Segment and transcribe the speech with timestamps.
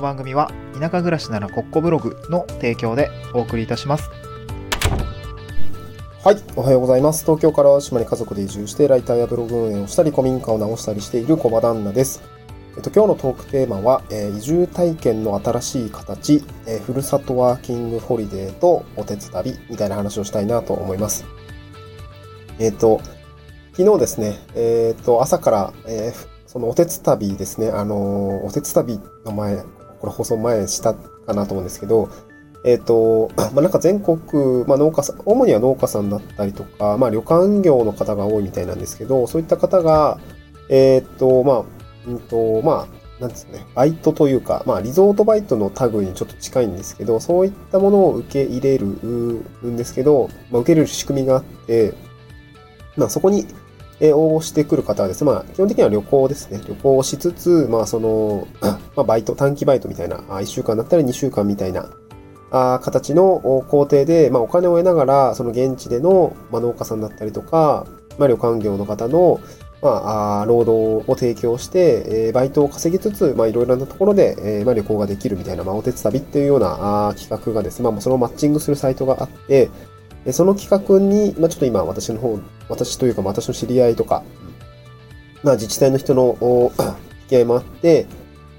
[0.00, 4.10] の番組は田舎暮らしならコッコブログの提供でお送りいたします。
[6.24, 7.24] はい、おはようございます。
[7.24, 12.22] 東京から島に家族で移住して、ライターやブログ運営をしたり、古民家を直したりしている小場旦那です。
[12.76, 21.24] えっと、今日のトークテーマは、えー移住体験の新しい形、えーふるさとワーキングホリデーとおてつ旅みたいな話をしたいなと思います。
[22.58, 23.00] えっ、と、
[23.72, 29.62] 昨日ですね、えっ、と、朝から、えーそのおてつ旅ですね、あのーおてつ旅の前、
[30.00, 32.08] これ放送前したかなと思うんですけど、
[32.64, 40.18] えっ、と、 まあ、なんか全国、まあ、農家さん、主には農家さんだったりとか、まあ、旅館業の方が多いみたいなんですけど、そういった方が、
[40.68, 41.64] えっ、と、まあ、
[42.06, 51.92] うんと、まあ、なんですね、バイトというか、まあ、リゾートバイトの類にちょっと近いんですけど、そういったものを受け入れるんですけど、まあ、受け入れる仕組みがあって、
[52.96, 53.46] まあ、そこに、
[54.00, 56.60] えー応募してくる方はですね、まあ、基本的には旅行ですね。
[56.66, 58.48] 旅行をしつつ、まあ、その、
[58.96, 61.90] まあ、バイト、短期バイトみたいな、1週間だったり2週間みたいな、
[62.50, 67.86] あ形の工程で、まあ、お金を得ながら、その現地での、まあ、農家さんだったりとか、
[68.18, 69.40] まあ、旅館業の方の、
[69.82, 79.70] まあ、労働を提供して、えバイトを稼ぎつつ、まあ、いろいろなところで、えまあ、旅行ができるみたいな、まあ、お手伝旅っていうようなあ企画がですね、まあ、そのマッチングするサイトがあって、
[80.24, 84.22] でその企画に、まあ、ちょっと今、私の方、私というか、私の知り合いとか、
[85.42, 88.06] まあ、自治体の人のお引き合いもあって、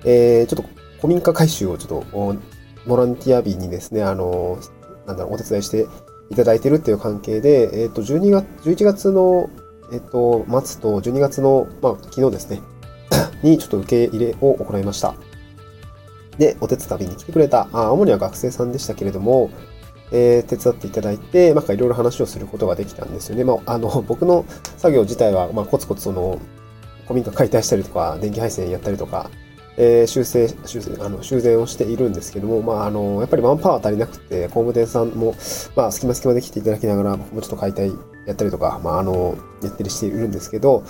[0.04, 2.38] えーちょっと古民家改修をちょっと
[2.86, 4.60] ボランティア日にですね、あの、
[5.08, 5.88] なんだろう、お手伝いして
[6.30, 9.50] いただいてるっていう関係で、えっ、と、12月、11月の、
[9.92, 12.62] えっ、と、末と12月の、まあ、昨日ですね、
[13.42, 15.16] にちょっと受け入れを行いました。
[16.38, 19.50] で、お手伝いに来てくれた、あ主には学生さんでしたけれども、
[20.12, 23.44] えー手伝っていただいて、なんかいろいろ話をすることができたんですよね。
[23.44, 24.46] まあ、あの、 僕の
[24.78, 26.40] 作業自体は、まあ、コツコツその、
[27.04, 29.30] 古民家解体したりとか、電気配線やったりとか、
[29.78, 35.34] えー修正、修正、あの、修繕をしているんですけども、まあ、あの、やっぱりマンパワー足りなくて、工務店さんも、
[35.76, 37.92] まあ、隙間隙間で来ていただきながら、僕もちょっと解体
[38.26, 40.84] やったりとか、まあ、あの、やったりしているんですけど、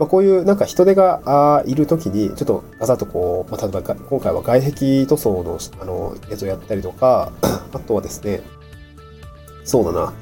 [0.00, 7.32] まあ、こういうなんか人手があーいるときに、ちょっとガサッとこう、まあ、例えば今回は外壁塗装の、あの、やつをやったりとか、
[7.74, 8.40] あとはですね、
[9.64, 10.12] そうだな、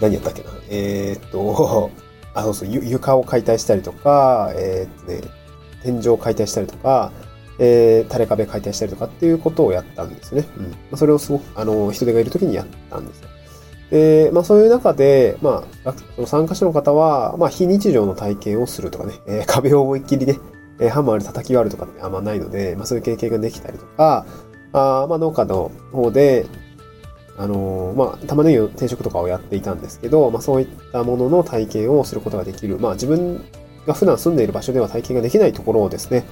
[0.00, 1.90] 何やったっけな、えーっと、
[2.34, 5.20] あ、そうそう、ゆ床を解体したりとか、えーっとね、
[5.82, 7.12] 天井を解体したりとか、
[7.58, 10.48] えー、垂れ壁解体したりとかっていうことをやったんですよね。
[10.56, 10.64] うん。
[10.64, 13.28] まあ、それをすごく、あの、人手がいるときにやったんですよ。
[13.90, 20.38] で、まあそういう中で、まあ、その参加者の方は、まあ非日常の体験をするとかね、えー壁を思いっきりね、
[20.78, 24.24] えーハンマーで叩き割るとかってあんまないので、まあそういう経験ができたりとか、
[24.72, 26.46] あまあ農家の方で、
[27.36, 32.78] あのまあ玉ねぎの定食とかをやっていたんですけど、まあそういったものの体験をすることができる。
[32.78, 33.44] まあ自分
[33.86, 36.24] が普段住んでいる場所では体験ができないところをですね、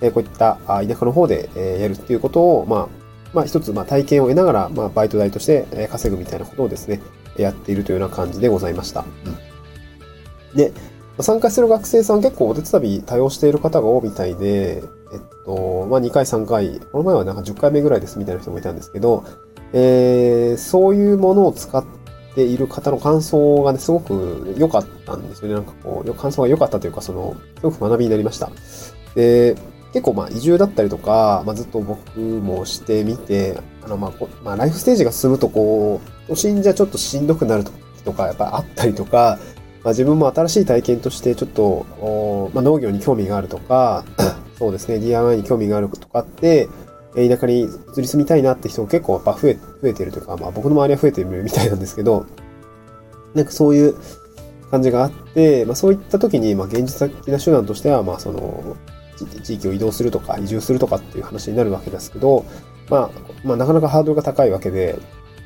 [0.00, 2.88] えーこういった田舎の方で、えーやるっていうことを、まあ、
[3.32, 7.00] まあ一つ、まあ体験を得ながら、まあバイト代として稼ぐみたいなことをですね、
[7.36, 9.04] やっているというような感じでございました。
[9.26, 9.52] うん
[10.54, 10.72] で、
[11.20, 19.24] 参加する学生さん結構お手伝い多用している方が多いみたいで、えっと、まあ2回3回、この前はなんか10回目ぐらいですみたいな人もいたんですけど、
[19.72, 21.84] えーそういうものを使っ
[22.34, 25.54] ている方の感想がね、すごく良かったんですよね。
[25.54, 28.50] なんかこう、感想が良かったというか、その、すごく学びになりました。
[29.14, 29.56] で、
[29.92, 34.12] 結構まあ移住だったりとか、まあずっと僕もしてみて、あのまあ、
[34.42, 39.38] まあライフステージが進むとこう、都心じゃちょっとしんどくなる時とかやっぱあったりとか、
[39.84, 41.62] まあ自分も新しい体験としてちょっと、
[42.00, 44.04] おまあ農業に興味があるとか、
[44.58, 46.68] そうですね、DIY に興味があるとかって、
[47.14, 47.66] 田舎に移
[47.98, 52.26] り住みたいなって人が結構やっぱ増え、増えてるというか、まあ僕の周りは増えてるみたいなんですけど、
[53.34, 53.96] なんかそういう
[54.70, 58.76] 感じがあって、まあそういった時に、まあ現実的な手段としては、まあその、
[59.16, 62.44] 地地域を移動するとか移住するとかっていう話になるわけですけど、
[62.88, 63.10] まあ、
[63.44, 64.98] まあなかなかハードルが高いわけで、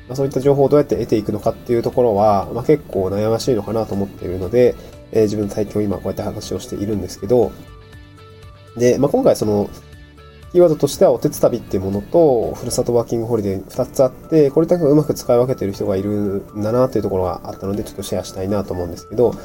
[0.07, 4.75] まあ、そういった情報をどうやって得ていくのかっていうところは、まあ、結構悩ましいのかなと思っているので、
[5.11, 7.51] えー自分の体験を今こうやって話をしているんですけど、
[8.77, 9.69] で、まあ、今回その、
[10.57, 19.35] キーワードとしてはお手伝いっていうものと、ふるさとワーキングホリデー2つあって、これだけうまく使い分けてる人がいるんだなというところがあったので、ちょっとシェアしたいなと思うんですけど、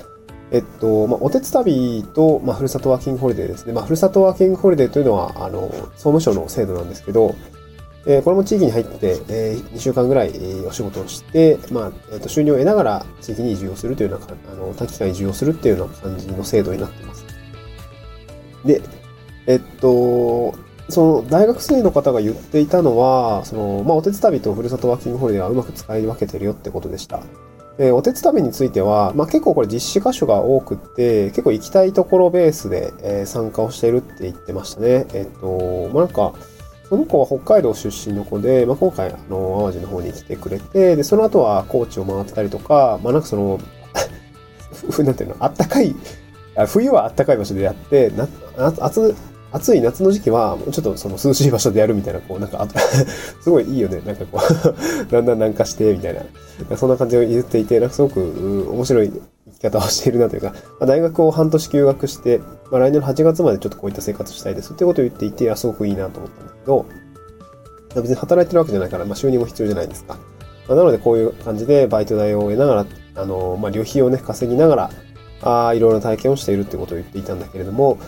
[0.52, 3.74] えっと、まあ、お手伝いと、まあ、ふるさとワーキングホリデーですね。
[3.74, 7.34] まあ、ふるさとワーキングホリデーというのは、あの、総務省の制度なんですけど、
[8.06, 17.24] えーこれも地域に入って、え2週間ぐらい、えーお仕事をして、まあ、えっと収入を得ながら地域に移住をするというような、あの、短期間移住をするっていうような感じの制度になっています。
[18.64, 18.82] で、
[19.46, 20.54] えっと、
[20.88, 27.22] その大学生の方が言っていたのは、その、まあ、お手伝いとふるさとワーキングホリデーはうまく使い分けてるよってことでした。
[27.78, 35.06] えーお手伝いについては、まあ、結構これ実施箇所が多くって、結構行きたいところベースで、えー参加をしてるって言ってましたね。
[35.14, 36.32] えっと、まあ、なんか、
[36.88, 43.58] その子は北海道出身の子で、まあ、今回、あの、淡路の方に来てくれて、で、その後は高知を回ってたりとか、まあ、なんかその、
[45.02, 45.96] なんていうの、あったかい、
[46.66, 48.28] 冬はあったかい場所でやって、な
[49.52, 52.66] 暑い夏の時期は、ちょっとその涼しい場所でやるみたいな、こう、なんか、
[53.42, 54.00] すごいいいよね。
[54.04, 56.76] なんかこう だんだん南下して、みたいな。
[56.76, 62.40] そんな感じを言っていて、なんかすごく面白い生き方をしているなというか、まあ、大学を半年休学して、
[62.70, 66.86] まあ、来年の8月までちょっとこういった生活したいですってことを言っていて、すごくいいなと思ったんだけど、
[67.94, 70.16] 別に働いてるわけじゃないから、まあ、収入も必要じゃないですか。
[70.66, 74.90] まあ、なので、こういう感じでバイト代を得ながら、あの、まあ、旅費をね、稼ぎながら、
[75.42, 77.98] あいろいろな体験をしているってことを言っていたんだけれども、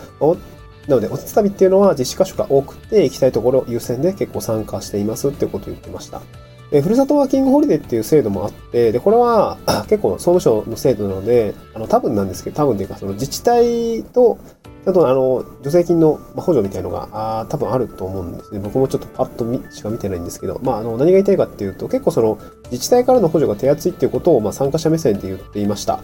[0.87, 6.21] なので、おつ旅っていうのは実施箇所が多くて、行きたいところ優先で結構参加していますってことを言ってました。
[6.71, 14.37] で、ふるさとワーキングホリデーっていう制度もあって、で、これは結構総務省の制度なので、あの、多分なんですけど、多分っていうか、その自治体と、
[14.87, 18.59] あと、あの、助成金の補助みたいのが、あ多分あると思うんですね。
[18.59, 22.37] 僕もちょっとパッと見しか見てないんですけど、まあ、あの、何が言いたいかっていうと、結構その、
[22.71, 26.01] 自治体からの補助が手厚いっていうことを、まあ、参加者目線で言っていました。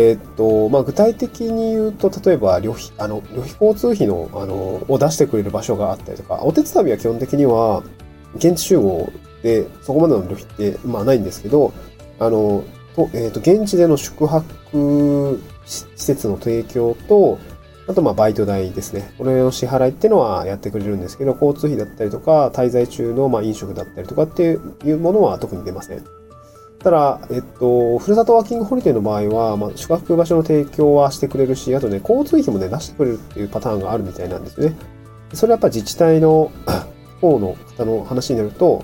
[0.00, 7.82] えっと、まあ、具体的に言うと、例えば旅費、あの、旅費交通費の、あの、を出してくれる場所があったりとか、お手伝いは基本的には、
[8.36, 9.12] 現地集合
[9.42, 11.74] で、そこまでの旅費って、まあ、ないんですけど、
[12.18, 12.64] あの、
[12.96, 17.38] とえっと、現地での宿泊施設の提供と、
[17.86, 19.12] あと、まあ、バイト代ですね。
[19.18, 26.19] これの支払いっていうのはやってくれるんですけど、交通費だったりとか、滞在中の、ま、飲食だったりとかっていうものは特に出ません。
[26.82, 34.74] ただ、えっと、ふるさとワーキングホリデーの場合は、まあ、宿泊場所の提供はしてくれるし、あとね、交通費もね、出してくれるっていうパターンがあるみたいなんですね。
[35.34, 36.50] それはやっぱ自治体の
[37.20, 38.82] 方の方の話になると、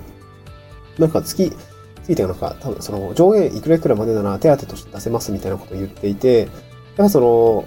[0.98, 1.56] なんか月、
[2.04, 6.48] ついてなんか、多分その上限いくらいくらまでなら手当として出せますみたいなことを言っていて、やっ
[6.98, 7.64] ぱその、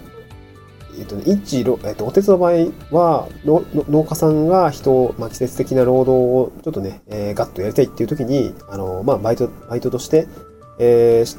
[0.98, 2.52] えっとね、一、えっと、お手の場合
[2.90, 10.26] は、農家さんが人を、まあ、季節的な労働をちょっとね、えー、ガッとやりたいっていう時に、あの、まあ、バイト、バイトとして、
[10.78, 11.38] えー、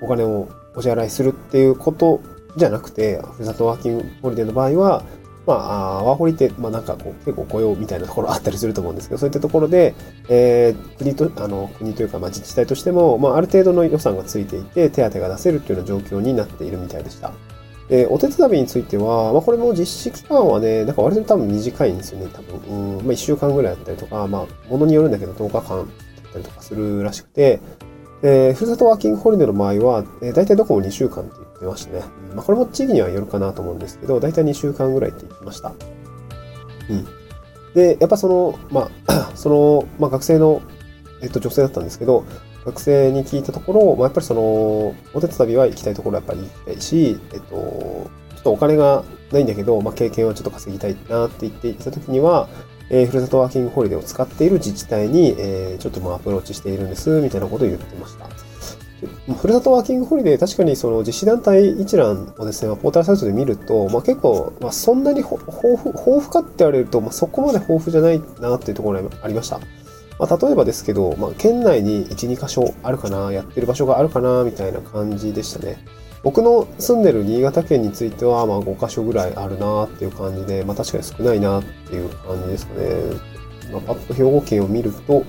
[0.00, 2.20] お金をお支払いするっていうこと
[2.56, 5.02] じゃなくて、ふるさとワーキングホリデーの場合は、
[5.48, 9.94] まあ、ワーホリって、まあなんかこう、結構雇用みたいなところあったりすると思うんですけど、そういったところで、
[10.28, 17.32] えー、国と、あの、国というか、まあ自治体としても、まあある程度の予算がついていて、手当が出せるっていうような状況になっているみたいでした。
[17.88, 22.98] で、お手伝いについては、まあ、これも実施期間はね、なんか割と多分短いんですよね、多分。
[22.98, 25.86] うん、まあ、1週間ぐらいだったりとか、まあ、ものによるんだけど10日間だっ
[26.32, 27.60] たりとかするらしくて、
[28.20, 32.04] で、ふるさとワーキングホリデーの場合は、えー、大体どこも2週間って言ってましたね。
[32.34, 35.72] まあ、これも地域にはよるかなと思うんですけど、大体2週間ぐらいって言ってました。
[36.90, 37.06] うん。
[37.74, 40.62] で、やっぱその、まあ、 その、まあ、学生の、
[41.22, 42.24] えっと、女性だったんですけど、
[42.68, 44.40] 学生に聞いたところ、まあ、やっぱりその、
[45.14, 48.08] お手伝いは行きたいところやっぱり行きたいし、えっと、ちょ
[48.40, 52.48] っとお金がないんだけど、まあ、経験はちょっと稼ぎたいなって言っていたときには、
[52.90, 58.26] えー、ふるさとワーキングホリデーを使っている自治体に、えー、ちょっとまあアプローチしているんです、みたいなことを言ってました。
[59.34, 69.60] ふるさとワーキングホリデー、確かにその実施団体一覧をですね、ポータルサイトで見ると、まあ、結構、まあ、そんなに豊富、豊富かって言われると、まあ、そこまで豊富じゃないなっていうところがありました。
[70.18, 75.78] まあ、例えばですけど、まあ、県内に1、2箇所あるかな、やってる場所があるかな、みたいな感じでしたね。
[76.24, 82.88] 僕の住んでる新潟県については、まあ、5箇所ぐらいあるなっていう感じで、まあ、確かに少ないなっていう感じですかね。
[83.72, 85.24] まあ、パッと兵庫県を見ると、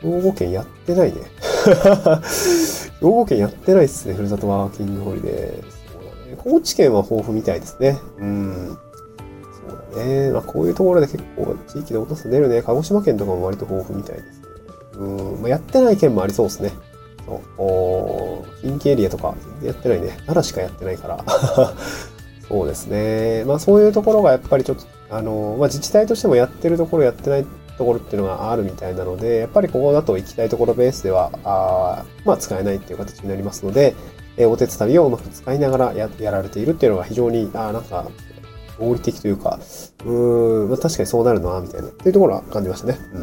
[0.00, 1.20] 兵庫県やってないね。
[3.00, 5.32] 兵庫県やってないっすね、ふるさとワーキングホリデー。
[5.32, 6.36] そうだね。
[6.36, 7.98] 高知県は豊富みたいですね。
[8.18, 8.78] うん。
[10.04, 10.30] ね。
[10.30, 12.62] まあ、こういうところで結構地域で落とす出るね。
[12.62, 14.44] 鹿児島県とかも割と豊富みたいですね。
[14.98, 16.72] うん、まあ、やってない県もありそうですね。
[17.26, 18.60] そう。
[18.60, 20.08] 近畿エリアとか全然やってないね。
[20.26, 21.24] 奈良しかやってないから。
[22.48, 23.44] そうですね。
[23.46, 27.46] まあそういうところがやっぱりちょっと、あの、まあ自治体としてもやってるところやってない
[27.78, 33.94] ところっていうのがあるみたいなので、やっぱりここだと行きたいところベースでは、あまあ使えないっていう形になりますので、
[34.36, 38.06] えお手伝いをうまく使いながらややられているっていうのが非常に、あなんか
[38.78, 39.58] 合理的というか、
[40.04, 42.98] うーん、まあ、確かにそうなるな、みたいな、っていうところは感じましたね。
[43.14, 43.22] うん。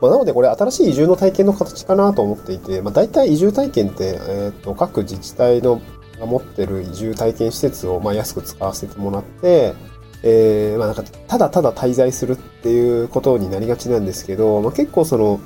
[0.00, 5.80] まあ、なので、これ新しい移住の体験の形かなと思っていて、まあ、大体移住体験って、えっ、ー、と、各自治体の
[6.18, 9.74] が持ってる移住体験施設を、まあ、安く使わせてもらって、
[10.22, 15.40] えー、まあ、なんか、ただただ滞在するっていうことになりがちなんですけど、まあ、結構その、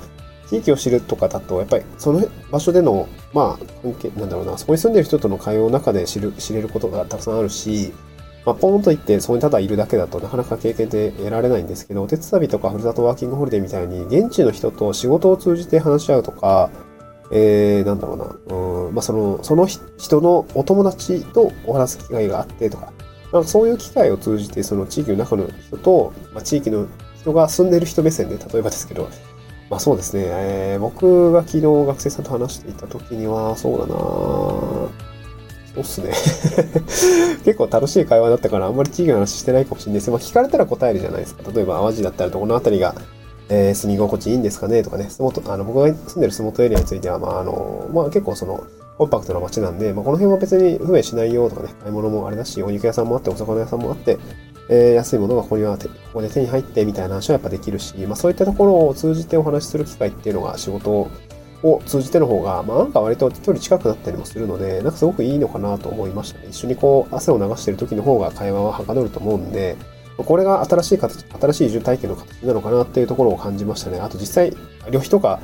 [0.49, 7.93] 地域を知るとかだと、やっぱりその場所での、まあ、関係、なんだろうな、そこに住んでる人との会話の中で知る、知れることがたくさんあるし、
[8.45, 16.69] まあ、ポーンと行って、そこにただいるだけだとなかなか経験で得られないんですけど、お手伝いとかふるさとワーキングホリデーみたいに、現地の人と仕事を通じて話し合うとか、
[17.31, 22.91] えー、なんだろうな、うん、まあ、その、その人のお友達とお話す機会があってとか、
[23.31, 26.87] なんかそういう機会を通じて、その地域の中の人と、まあ、地域の
[27.19, 29.09] 人が住んでる人目線で、例えばですけど、
[29.69, 33.93] まあそうですね、えー、僕が昨日学生さんと話していた時には、そうだな
[35.75, 36.09] そうっすね。
[37.43, 40.11] 結構楽しい会話だったから、あんまり地域の話してないかもしれないです。
[40.11, 41.43] まあ聞かれたら答えるじゃないですか。
[41.51, 42.95] 例えば、淡路だったらどこの辺りが、
[43.49, 48.63] えー、住み心地いいんですかねとかね、洲本あの僕が住んでる洲本エリアについては、まああの、まあ結構その、
[48.97, 54.19] コンパクトな街なんで、まあ、この辺は別に不便しないよとかね、買い物もあれだし、お肉屋さんもあって、お魚屋さんもあって、
[54.69, 61.09] えー、安いものがここにはここで手に入ってみたいな話はやっぱできるし、まあ、そういったところを通じてお話しする機会っていうのが仕事を
[61.63, 66.47] を通じての方が、まあ、なんか割と距離近くなったりもするので、なんかすごくいいのかなと思いましたね。
[66.49, 69.77] 一緒にこう、汗を流してる時の方が会話ははかどると思うんで、
[70.17, 73.99] これが新しい形、新しい移住体験の形なのかなっていうところを感じましたね。
[73.99, 74.55] あと実際、
[74.91, 75.39] 旅費とか、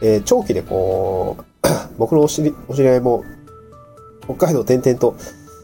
[0.00, 1.44] えー、長期でこう、
[1.98, 3.24] 僕のお知りお知り合いも
[4.24, 5.16] 北海道転々と、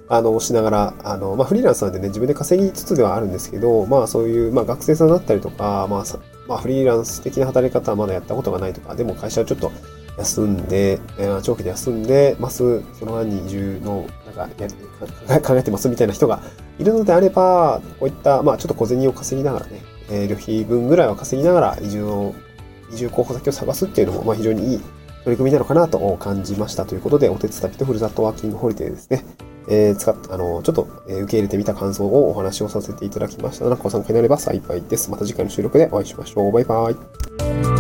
[0.08, 6.04] あの、しながら、あの、まあ、フリーランスなんでね、自分で稼ぎつつではあるんですけど、まあ、そういう、まあ、学生さんだったりとか、まあ、
[6.48, 9.70] まあ、フリーランス的な働き方はまだやったことがないとか、でも会社はちょっと
[10.18, 14.64] 休んで、えー、長期で休んでます、その間に移住の、なんか
[15.28, 16.42] や、 考えてますみたいな人が
[16.78, 22.34] いるのであれば、こういった、まあ、ちょっと小銭を稼ぎながらね、えー、旅費分ぐらいは稼ぎながら移住の、
[22.92, 24.80] 移住候補先を探すっていうのも、まあ、非常にいい
[25.24, 29.24] 取り組みなのかなと感じましたということで、お手伝いとふるさとワーキングホリデーですね。
[29.68, 33.66] えー、使っあの、ちょっと、え受け入れてみた感想をお話をさせていただきました。
[33.76, 35.10] ご参加になれば幸いです。
[35.10, 36.52] また次回の収録でお会いしましょう。
[36.52, 37.79] バイバイ。